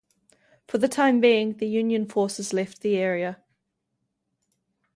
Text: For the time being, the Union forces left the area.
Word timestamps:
For 0.67 0.79
the 0.79 0.87
time 0.87 1.19
being, 1.21 1.57
the 1.57 1.67
Union 1.67 2.07
forces 2.07 2.53
left 2.53 2.81
the 2.81 2.97
area. 2.97 3.37